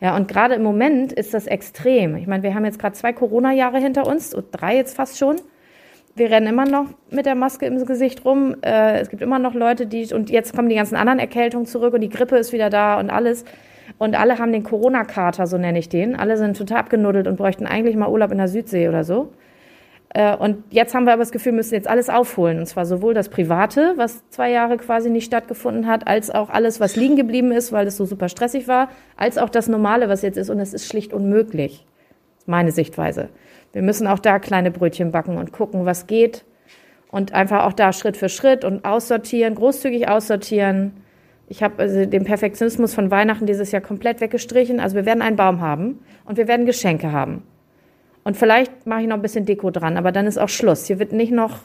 Ja, 0.00 0.16
und 0.16 0.26
gerade 0.26 0.54
im 0.54 0.64
Moment 0.64 1.12
ist 1.12 1.32
das 1.32 1.46
extrem. 1.46 2.16
Ich 2.16 2.26
meine, 2.26 2.42
wir 2.42 2.54
haben 2.54 2.64
jetzt 2.64 2.80
gerade 2.80 2.94
zwei 2.94 3.12
Corona-Jahre 3.12 3.78
hinter 3.78 4.06
uns, 4.06 4.36
drei 4.50 4.76
jetzt 4.76 4.96
fast 4.96 5.16
schon. 5.16 5.36
Wir 6.14 6.30
rennen 6.30 6.48
immer 6.48 6.66
noch 6.66 6.86
mit 7.10 7.26
der 7.26 7.34
Maske 7.34 7.66
im 7.66 7.84
Gesicht 7.84 8.24
rum. 8.24 8.56
Äh, 8.62 9.00
es 9.00 9.08
gibt 9.08 9.22
immer 9.22 9.38
noch 9.38 9.54
Leute, 9.54 9.86
die, 9.86 10.12
und 10.12 10.30
jetzt 10.30 10.54
kommen 10.54 10.68
die 10.68 10.76
ganzen 10.76 10.96
anderen 10.96 11.18
Erkältungen 11.18 11.66
zurück 11.66 11.94
und 11.94 12.00
die 12.00 12.10
Grippe 12.10 12.36
ist 12.36 12.52
wieder 12.52 12.70
da 12.70 12.98
und 13.00 13.10
alles. 13.10 13.44
Und 13.98 14.18
alle 14.18 14.38
haben 14.38 14.52
den 14.52 14.62
Corona-Kater, 14.62 15.46
so 15.46 15.58
nenne 15.58 15.78
ich 15.78 15.88
den. 15.88 16.14
Alle 16.16 16.36
sind 16.36 16.56
total 16.56 16.78
abgenuddelt 16.78 17.26
und 17.26 17.36
bräuchten 17.36 17.66
eigentlich 17.66 17.96
mal 17.96 18.08
Urlaub 18.08 18.30
in 18.30 18.38
der 18.38 18.48
Südsee 18.48 18.88
oder 18.88 19.04
so. 19.04 19.32
Äh, 20.14 20.36
und 20.36 20.64
jetzt 20.70 20.94
haben 20.94 21.04
wir 21.04 21.12
aber 21.14 21.22
das 21.22 21.32
Gefühl, 21.32 21.52
wir 21.52 21.58
müssen 21.58 21.74
jetzt 21.74 21.88
alles 21.88 22.10
aufholen. 22.10 22.58
Und 22.58 22.66
zwar 22.66 22.84
sowohl 22.84 23.14
das 23.14 23.28
Private, 23.28 23.94
was 23.96 24.28
zwei 24.28 24.50
Jahre 24.50 24.76
quasi 24.76 25.08
nicht 25.08 25.24
stattgefunden 25.24 25.86
hat, 25.86 26.06
als 26.06 26.30
auch 26.30 26.50
alles, 26.50 26.80
was 26.80 26.96
liegen 26.96 27.16
geblieben 27.16 27.52
ist, 27.52 27.72
weil 27.72 27.86
es 27.86 27.96
so 27.96 28.04
super 28.04 28.28
stressig 28.28 28.68
war, 28.68 28.90
als 29.16 29.38
auch 29.38 29.48
das 29.48 29.68
Normale, 29.68 30.08
was 30.08 30.22
jetzt 30.22 30.36
ist. 30.36 30.50
Und 30.50 30.60
es 30.60 30.74
ist 30.74 30.86
schlicht 30.86 31.12
unmöglich. 31.12 31.86
Meine 32.44 32.72
Sichtweise. 32.72 33.28
Wir 33.72 33.82
müssen 33.82 34.06
auch 34.06 34.18
da 34.18 34.38
kleine 34.38 34.70
Brötchen 34.70 35.12
backen 35.12 35.36
und 35.36 35.52
gucken, 35.52 35.86
was 35.86 36.06
geht. 36.06 36.44
Und 37.10 37.34
einfach 37.34 37.64
auch 37.64 37.72
da 37.72 37.92
Schritt 37.92 38.16
für 38.16 38.28
Schritt 38.28 38.64
und 38.64 38.84
aussortieren, 38.84 39.54
großzügig 39.54 40.08
aussortieren. 40.08 40.92
Ich 41.48 41.62
habe 41.62 41.82
also 41.82 42.06
den 42.06 42.24
Perfektionismus 42.24 42.94
von 42.94 43.10
Weihnachten 43.10 43.44
dieses 43.44 43.72
Jahr 43.72 43.82
komplett 43.82 44.20
weggestrichen. 44.22 44.80
Also 44.80 44.96
wir 44.96 45.04
werden 45.04 45.20
einen 45.20 45.36
Baum 45.36 45.60
haben 45.60 45.98
und 46.24 46.38
wir 46.38 46.48
werden 46.48 46.64
Geschenke 46.64 47.12
haben. 47.12 47.42
Und 48.24 48.36
vielleicht 48.36 48.86
mache 48.86 49.02
ich 49.02 49.08
noch 49.08 49.16
ein 49.16 49.22
bisschen 49.22 49.44
Deko 49.44 49.70
dran, 49.70 49.96
aber 49.96 50.12
dann 50.12 50.26
ist 50.26 50.38
auch 50.38 50.48
Schluss. 50.48 50.86
Hier 50.86 50.98
wird 50.98 51.12
nicht 51.12 51.32
noch, 51.32 51.58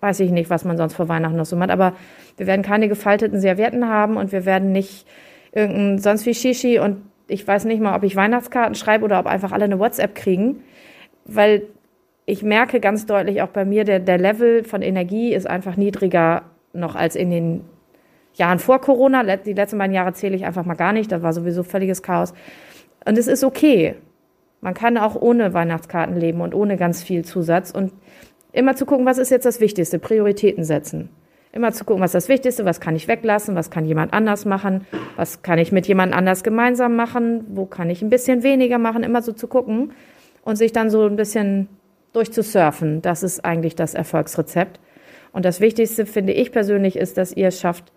weiß 0.00 0.20
ich 0.20 0.30
nicht, 0.30 0.50
was 0.50 0.64
man 0.64 0.76
sonst 0.76 0.94
vor 0.94 1.08
Weihnachten 1.08 1.36
noch 1.36 1.46
so 1.46 1.56
macht, 1.56 1.70
aber 1.70 1.94
wir 2.36 2.46
werden 2.46 2.62
keine 2.62 2.88
gefalteten 2.88 3.40
Servietten 3.40 3.88
haben 3.88 4.16
und 4.16 4.30
wir 4.30 4.44
werden 4.44 4.70
nicht 4.70 5.06
irgendein 5.52 5.98
sonst 5.98 6.26
wie 6.26 6.34
Shishi 6.34 6.78
und 6.78 6.98
ich 7.26 7.46
weiß 7.46 7.64
nicht 7.64 7.80
mal, 7.80 7.96
ob 7.96 8.02
ich 8.02 8.16
Weihnachtskarten 8.16 8.74
schreibe 8.74 9.04
oder 9.04 9.18
ob 9.18 9.26
einfach 9.26 9.52
alle 9.52 9.64
eine 9.64 9.78
WhatsApp 9.78 10.14
kriegen, 10.14 10.62
weil 11.24 11.62
ich 12.26 12.42
merke 12.42 12.80
ganz 12.80 13.06
deutlich 13.06 13.42
auch 13.42 13.48
bei 13.48 13.64
mir, 13.64 13.84
der, 13.84 14.00
der 14.00 14.18
Level 14.18 14.64
von 14.64 14.82
Energie 14.82 15.34
ist 15.34 15.46
einfach 15.46 15.76
niedriger 15.76 16.42
noch 16.72 16.94
als 16.94 17.16
in 17.16 17.30
den 17.30 17.64
Jahren 18.34 18.58
vor 18.58 18.80
Corona. 18.80 19.36
Die 19.36 19.52
letzten 19.52 19.78
beiden 19.78 19.94
Jahre 19.94 20.12
zähle 20.12 20.34
ich 20.34 20.44
einfach 20.44 20.64
mal 20.64 20.74
gar 20.74 20.92
nicht, 20.92 21.12
da 21.12 21.22
war 21.22 21.32
sowieso 21.32 21.62
völliges 21.62 22.02
Chaos. 22.02 22.32
Und 23.04 23.18
es 23.18 23.26
ist 23.26 23.44
okay. 23.44 23.96
Man 24.60 24.74
kann 24.74 24.96
auch 24.96 25.14
ohne 25.14 25.52
Weihnachtskarten 25.52 26.16
leben 26.16 26.40
und 26.40 26.54
ohne 26.54 26.76
ganz 26.78 27.02
viel 27.02 27.24
Zusatz 27.24 27.70
und 27.70 27.92
immer 28.52 28.74
zu 28.74 28.86
gucken, 28.86 29.04
was 29.04 29.18
ist 29.18 29.30
jetzt 29.30 29.44
das 29.44 29.60
Wichtigste, 29.60 29.98
Prioritäten 29.98 30.64
setzen. 30.64 31.10
Immer 31.52 31.72
zu 31.72 31.84
gucken, 31.84 32.02
was 32.02 32.14
ist 32.14 32.24
das 32.24 32.28
Wichtigste, 32.28 32.64
was 32.64 32.80
kann 32.80 32.96
ich 32.96 33.06
weglassen, 33.06 33.54
was 33.54 33.70
kann 33.70 33.84
jemand 33.84 34.14
anders 34.14 34.46
machen, 34.46 34.86
was 35.16 35.42
kann 35.42 35.58
ich 35.58 35.70
mit 35.70 35.86
jemand 35.86 36.14
anders 36.14 36.42
gemeinsam 36.42 36.96
machen, 36.96 37.44
wo 37.50 37.66
kann 37.66 37.90
ich 37.90 38.00
ein 38.00 38.08
bisschen 38.08 38.42
weniger 38.42 38.78
machen, 38.78 39.02
immer 39.02 39.20
so 39.20 39.32
zu 39.32 39.46
gucken 39.46 39.92
und 40.44 40.56
sich 40.56 40.72
dann 40.72 40.90
so 40.90 41.06
ein 41.06 41.16
bisschen 41.16 41.68
durchzusurfen. 42.12 43.02
Das 43.02 43.22
ist 43.22 43.44
eigentlich 43.44 43.74
das 43.74 43.94
Erfolgsrezept. 43.94 44.80
Und 45.32 45.44
das 45.44 45.60
Wichtigste, 45.60 46.06
finde 46.06 46.32
ich 46.32 46.52
persönlich, 46.52 46.96
ist, 46.96 47.18
dass 47.18 47.32
ihr 47.32 47.48
es 47.48 47.60
schafft, 47.60 47.92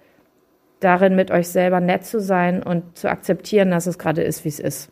darin 0.80 1.16
mit 1.16 1.32
euch 1.32 1.48
selber 1.48 1.80
nett 1.80 2.06
zu 2.06 2.20
sein 2.20 2.64
und 2.64 2.98
zu 2.98 3.10
akzeptieren, 3.10 3.72
dass 3.72 3.88
es 3.88 4.00
gerade 4.00 4.24
ist, 4.24 4.44
wie 4.44 4.50
es 4.50 4.60
ist. 4.60 4.90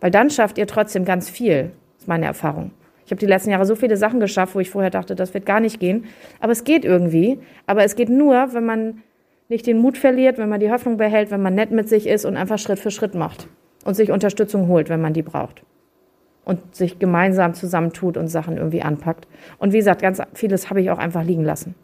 Weil 0.00 0.10
dann 0.10 0.30
schafft 0.30 0.58
ihr 0.58 0.66
trotzdem 0.66 1.04
ganz 1.04 1.30
viel, 1.30 1.72
ist 1.98 2.08
meine 2.08 2.26
Erfahrung. 2.26 2.72
Ich 3.04 3.10
habe 3.10 3.20
die 3.20 3.26
letzten 3.26 3.50
Jahre 3.50 3.66
so 3.66 3.74
viele 3.74 3.96
Sachen 3.96 4.20
geschafft, 4.20 4.54
wo 4.54 4.60
ich 4.60 4.70
vorher 4.70 4.90
dachte, 4.90 5.14
das 5.14 5.34
wird 5.34 5.46
gar 5.46 5.60
nicht 5.60 5.80
gehen. 5.80 6.06
Aber 6.40 6.52
es 6.52 6.64
geht 6.64 6.84
irgendwie. 6.84 7.40
Aber 7.66 7.84
es 7.84 7.96
geht 7.96 8.08
nur, 8.08 8.54
wenn 8.54 8.64
man 8.64 9.02
nicht 9.48 9.66
den 9.66 9.78
Mut 9.78 9.98
verliert, 9.98 10.38
wenn 10.38 10.48
man 10.48 10.60
die 10.60 10.70
Hoffnung 10.70 10.96
behält, 10.96 11.30
wenn 11.30 11.42
man 11.42 11.54
nett 11.54 11.72
mit 11.72 11.88
sich 11.88 12.06
ist 12.06 12.24
und 12.24 12.36
einfach 12.36 12.58
Schritt 12.58 12.78
für 12.78 12.90
Schritt 12.90 13.14
macht. 13.14 13.48
Und 13.84 13.94
sich 13.94 14.12
Unterstützung 14.12 14.68
holt, 14.68 14.88
wenn 14.88 15.00
man 15.00 15.12
die 15.12 15.22
braucht. 15.22 15.62
Und 16.44 16.74
sich 16.74 16.98
gemeinsam 16.98 17.54
zusammentut 17.54 18.16
und 18.16 18.26
Sachen 18.26 18.56
irgendwie 18.56 18.82
anpackt. 18.82 19.28
Und 19.58 19.72
wie 19.72 19.78
gesagt, 19.78 20.02
ganz 20.02 20.20
vieles 20.34 20.70
habe 20.70 20.80
ich 20.80 20.90
auch 20.90 20.98
einfach 20.98 21.22
liegen 21.22 21.44
lassen. 21.44 21.76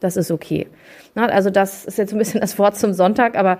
Das 0.00 0.16
ist 0.16 0.30
okay. 0.30 0.66
also 1.14 1.50
das 1.50 1.84
ist 1.84 1.98
jetzt 1.98 2.12
ein 2.12 2.18
bisschen 2.18 2.40
das 2.40 2.58
Wort 2.58 2.76
zum 2.76 2.92
Sonntag, 2.92 3.36
aber 3.36 3.58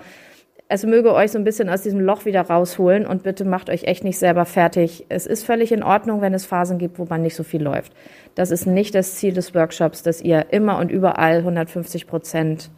es 0.71 0.85
möge 0.85 1.13
euch 1.13 1.31
so 1.31 1.39
ein 1.39 1.43
bisschen 1.43 1.67
aus 1.67 1.81
diesem 1.81 1.99
Loch 1.99 2.25
wieder 2.25 2.41
rausholen 2.41 3.07
und 3.07 3.23
bitte 3.23 3.43
macht 3.43 3.71
euch 3.71 3.85
echt 3.85 4.03
nicht 4.03 4.19
selber 4.19 4.45
fertig. 4.45 5.03
Es 5.09 5.25
ist 5.25 5.43
völlig 5.43 5.71
in 5.71 5.81
Ordnung, 5.81 6.21
wenn 6.21 6.35
es 6.35 6.45
Phasen 6.45 6.77
gibt, 6.77 6.99
wo 6.99 7.05
man 7.09 7.23
nicht 7.23 7.35
so 7.35 7.43
viel 7.43 7.63
läuft. 7.63 7.91
Das 8.35 8.51
ist 8.51 8.67
nicht 8.67 8.93
das 8.93 9.15
Ziel 9.15 9.33
des 9.33 9.55
Workshops, 9.55 10.03
dass 10.03 10.21
ihr 10.21 10.53
immer 10.53 10.77
und 10.77 10.91
überall 10.91 11.37
150 11.37 12.05
Prozent 12.05 12.69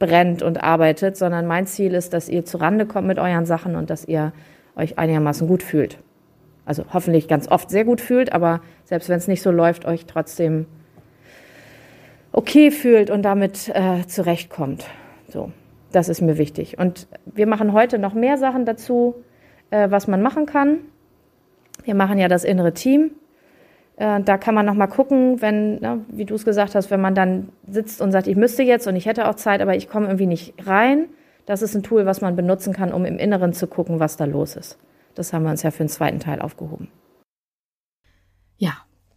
brennt 0.00 0.42
und 0.42 0.62
arbeitet, 0.62 1.16
sondern 1.16 1.46
mein 1.46 1.66
Ziel 1.66 1.94
ist, 1.94 2.12
dass 2.12 2.28
ihr 2.28 2.44
zurande 2.44 2.86
kommt 2.86 3.06
mit 3.06 3.20
euren 3.20 3.46
Sachen 3.46 3.76
und 3.76 3.88
dass 3.88 4.04
ihr 4.04 4.32
euch 4.74 4.98
einigermaßen 4.98 5.46
gut 5.46 5.62
fühlt. 5.62 5.98
Also 6.68 6.84
hoffentlich 6.92 7.28
ganz 7.28 7.48
oft 7.48 7.70
sehr 7.70 7.84
gut 7.84 8.00
fühlt, 8.00 8.32
aber 8.32 8.60
selbst 8.84 9.08
wenn 9.08 9.16
es 9.16 9.26
nicht 9.26 9.40
so 9.40 9.50
läuft, 9.50 9.86
euch 9.86 10.04
trotzdem 10.04 10.66
okay 12.30 12.70
fühlt 12.70 13.08
und 13.10 13.22
damit 13.22 13.70
äh, 13.74 14.06
zurechtkommt. 14.06 14.84
So. 15.28 15.50
Das 15.92 16.10
ist 16.10 16.20
mir 16.20 16.36
wichtig. 16.36 16.78
Und 16.78 17.06
wir 17.24 17.46
machen 17.46 17.72
heute 17.72 17.98
noch 17.98 18.12
mehr 18.12 18.36
Sachen 18.36 18.66
dazu, 18.66 19.14
äh, 19.70 19.90
was 19.90 20.06
man 20.06 20.20
machen 20.20 20.44
kann. 20.44 20.80
Wir 21.84 21.94
machen 21.94 22.18
ja 22.18 22.28
das 22.28 22.44
innere 22.44 22.74
Team. 22.74 23.12
Äh, 23.96 24.20
da 24.20 24.36
kann 24.36 24.54
man 24.54 24.66
noch 24.66 24.74
mal 24.74 24.88
gucken, 24.88 25.40
wenn, 25.40 25.80
ne, 25.80 26.04
wie 26.08 26.26
du 26.26 26.34
es 26.34 26.44
gesagt 26.44 26.74
hast, 26.74 26.90
wenn 26.90 27.00
man 27.00 27.14
dann 27.14 27.48
sitzt 27.66 28.02
und 28.02 28.12
sagt, 28.12 28.26
ich 28.26 28.36
müsste 28.36 28.62
jetzt 28.62 28.86
und 28.86 28.96
ich 28.96 29.06
hätte 29.06 29.26
auch 29.26 29.36
Zeit, 29.36 29.62
aber 29.62 29.74
ich 29.74 29.88
komme 29.88 30.06
irgendwie 30.06 30.26
nicht 30.26 30.54
rein. 30.66 31.06
Das 31.46 31.62
ist 31.62 31.74
ein 31.74 31.82
Tool, 31.82 32.04
was 32.04 32.20
man 32.20 32.36
benutzen 32.36 32.74
kann, 32.74 32.92
um 32.92 33.06
im 33.06 33.18
Inneren 33.18 33.54
zu 33.54 33.66
gucken, 33.66 34.00
was 34.00 34.18
da 34.18 34.26
los 34.26 34.54
ist. 34.54 34.78
Das 35.18 35.32
haben 35.32 35.42
wir 35.42 35.50
uns 35.50 35.64
ja 35.64 35.72
für 35.72 35.82
den 35.82 35.88
zweiten 35.88 36.20
Teil 36.20 36.40
aufgehoben. 36.40 36.92
Ja, 38.56 38.76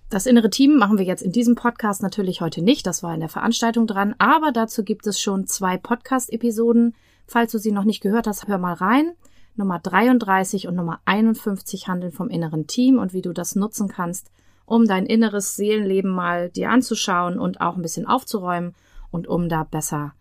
das 0.09 0.25
innere 0.25 0.49
Team 0.49 0.77
machen 0.77 0.97
wir 0.97 1.05
jetzt 1.05 1.21
in 1.21 1.31
diesem 1.31 1.53
Podcast 1.53 2.01
natürlich 2.01 2.41
heute 2.41 2.63
nicht, 2.63 2.87
das 2.87 3.03
war 3.03 3.13
in 3.13 3.19
der 3.19 3.29
Veranstaltung 3.29 3.85
dran, 3.85 4.15
aber 4.17 4.51
dazu 4.51 4.83
gibt 4.83 5.05
es 5.05 5.21
schon 5.21 5.45
zwei 5.45 5.77
Podcast-Episoden. 5.77 6.95
Falls 7.27 7.51
du 7.51 7.59
sie 7.59 7.71
noch 7.71 7.83
nicht 7.83 8.01
gehört 8.01 8.25
hast, 8.25 8.47
hör 8.47 8.57
mal 8.57 8.73
rein. 8.73 9.13
Nummer 9.55 9.77
33 9.77 10.67
und 10.67 10.73
Nummer 10.73 11.01
51 11.05 11.87
handeln 11.87 12.11
vom 12.11 12.29
inneren 12.29 12.65
Team 12.65 12.97
und 12.97 13.13
wie 13.13 13.21
du 13.21 13.31
das 13.31 13.55
nutzen 13.55 13.87
kannst, 13.87 14.31
um 14.65 14.87
dein 14.87 15.05
inneres 15.05 15.55
Seelenleben 15.55 16.09
mal 16.09 16.49
dir 16.49 16.71
anzuschauen 16.71 17.37
und 17.37 17.61
auch 17.61 17.75
ein 17.75 17.83
bisschen 17.83 18.07
aufzuräumen 18.07 18.73
und 19.11 19.27
um 19.27 19.49
da 19.49 19.65
besser 19.65 20.15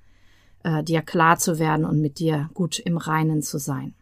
äh, 0.62 0.84
dir 0.84 1.00
klar 1.00 1.38
zu 1.38 1.58
werden 1.58 1.86
und 1.86 2.02
mit 2.02 2.18
dir 2.18 2.50
gut 2.52 2.78
im 2.80 2.98
Reinen 2.98 3.40
zu 3.40 3.56
sein. 3.56 3.94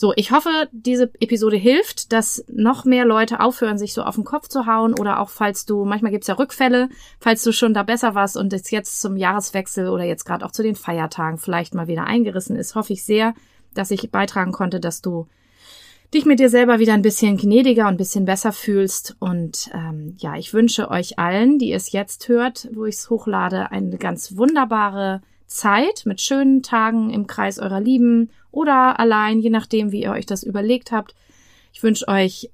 So, 0.00 0.12
ich 0.14 0.30
hoffe, 0.30 0.68
diese 0.70 1.10
Episode 1.18 1.56
hilft, 1.56 2.12
dass 2.12 2.44
noch 2.46 2.84
mehr 2.84 3.04
Leute 3.04 3.40
aufhören, 3.40 3.78
sich 3.78 3.94
so 3.94 4.04
auf 4.04 4.14
den 4.14 4.22
Kopf 4.22 4.46
zu 4.46 4.64
hauen 4.64 4.94
oder 4.96 5.18
auch 5.18 5.28
falls 5.28 5.66
du, 5.66 5.84
manchmal 5.84 6.12
gibt's 6.12 6.28
ja 6.28 6.34
Rückfälle, 6.34 6.88
falls 7.18 7.42
du 7.42 7.50
schon 7.50 7.74
da 7.74 7.82
besser 7.82 8.14
warst 8.14 8.36
und 8.36 8.52
es 8.52 8.70
jetzt 8.70 9.00
zum 9.00 9.16
Jahreswechsel 9.16 9.88
oder 9.88 10.04
jetzt 10.04 10.24
gerade 10.24 10.46
auch 10.46 10.52
zu 10.52 10.62
den 10.62 10.76
Feiertagen 10.76 11.36
vielleicht 11.36 11.74
mal 11.74 11.88
wieder 11.88 12.04
eingerissen 12.04 12.54
ist, 12.54 12.76
hoffe 12.76 12.92
ich 12.92 13.02
sehr, 13.02 13.34
dass 13.74 13.90
ich 13.90 14.12
beitragen 14.12 14.52
konnte, 14.52 14.78
dass 14.78 15.02
du 15.02 15.26
dich 16.14 16.24
mit 16.24 16.38
dir 16.38 16.48
selber 16.48 16.78
wieder 16.78 16.94
ein 16.94 17.02
bisschen 17.02 17.36
gnädiger 17.36 17.88
und 17.88 17.94
ein 17.94 17.96
bisschen 17.96 18.24
besser 18.24 18.52
fühlst. 18.52 19.16
Und 19.18 19.68
ähm, 19.74 20.14
ja, 20.18 20.36
ich 20.36 20.54
wünsche 20.54 20.92
euch 20.92 21.18
allen, 21.18 21.58
die 21.58 21.72
es 21.72 21.90
jetzt 21.90 22.28
hört, 22.28 22.68
wo 22.72 22.84
ich 22.84 22.94
es 22.94 23.10
hochlade, 23.10 23.72
eine 23.72 23.98
ganz 23.98 24.36
wunderbare 24.36 25.22
Zeit 25.48 26.02
mit 26.04 26.20
schönen 26.20 26.62
Tagen 26.62 27.10
im 27.10 27.26
Kreis 27.26 27.58
eurer 27.58 27.80
Lieben 27.80 28.30
oder 28.50 29.00
allein, 29.00 29.40
je 29.40 29.50
nachdem, 29.50 29.90
wie 29.90 30.02
ihr 30.02 30.12
euch 30.12 30.26
das 30.26 30.42
überlegt 30.42 30.92
habt. 30.92 31.14
Ich 31.72 31.82
wünsche 31.82 32.06
euch 32.06 32.50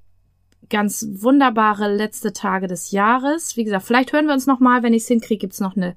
ganz 0.69 1.05
wunderbare 1.11 1.93
letzte 1.93 2.33
Tage 2.33 2.67
des 2.67 2.91
Jahres. 2.91 3.55
Wie 3.57 3.63
gesagt, 3.63 3.85
vielleicht 3.85 4.13
hören 4.13 4.25
wir 4.25 4.33
uns 4.33 4.47
nochmal, 4.47 4.81
wenn 4.81 4.93
ich 4.93 5.03
es 5.03 5.07
hinkriege, 5.07 5.41
gibt's 5.41 5.59
noch 5.59 5.75
eine 5.75 5.95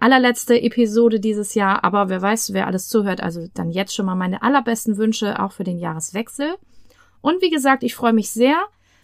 allerletzte 0.00 0.60
Episode 0.60 1.18
dieses 1.18 1.54
Jahr. 1.54 1.82
Aber 1.84 2.08
wer 2.08 2.22
weiß, 2.22 2.52
wer 2.52 2.66
alles 2.66 2.88
zuhört. 2.88 3.22
Also 3.22 3.48
dann 3.54 3.70
jetzt 3.70 3.94
schon 3.94 4.06
mal 4.06 4.14
meine 4.14 4.42
allerbesten 4.42 4.96
Wünsche 4.96 5.42
auch 5.42 5.52
für 5.52 5.64
den 5.64 5.78
Jahreswechsel. 5.78 6.54
Und 7.20 7.42
wie 7.42 7.50
gesagt, 7.50 7.82
ich 7.82 7.94
freue 7.94 8.12
mich 8.12 8.30
sehr. 8.30 8.56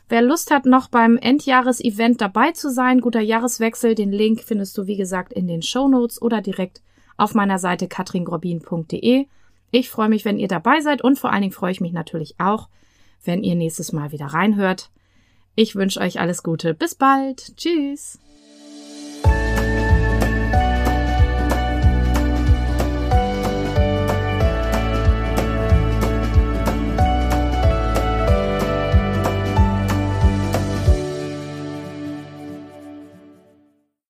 Wer 0.08 0.22
Lust 0.22 0.50
hat, 0.50 0.66
noch 0.66 0.88
beim 0.88 1.16
Endjahresevent 1.16 2.20
dabei 2.20 2.50
zu 2.52 2.70
sein, 2.70 3.00
guter 3.00 3.20
Jahreswechsel, 3.20 3.94
den 3.94 4.10
Link 4.10 4.40
findest 4.40 4.76
du, 4.76 4.86
wie 4.86 4.96
gesagt, 4.96 5.32
in 5.32 5.46
den 5.46 5.62
Show 5.62 5.88
Notes 5.88 6.20
oder 6.20 6.40
direkt 6.40 6.82
auf 7.20 7.34
meiner 7.34 7.58
Seite 7.58 7.88
katringrobin.de. 7.88 9.26
Ich 9.70 9.90
freue 9.90 10.08
mich, 10.08 10.24
wenn 10.24 10.38
ihr 10.38 10.48
dabei 10.48 10.80
seid 10.80 11.02
und 11.02 11.18
vor 11.18 11.30
allen 11.30 11.42
Dingen 11.42 11.52
freue 11.52 11.72
ich 11.72 11.80
mich 11.80 11.92
natürlich 11.92 12.34
auch, 12.38 12.68
wenn 13.24 13.42
ihr 13.42 13.54
nächstes 13.54 13.92
Mal 13.92 14.12
wieder 14.12 14.26
reinhört. 14.26 14.90
Ich 15.54 15.76
wünsche 15.76 16.00
euch 16.00 16.20
alles 16.20 16.42
Gute. 16.42 16.74
Bis 16.74 16.94
bald. 16.94 17.56
Tschüss. 17.56 18.18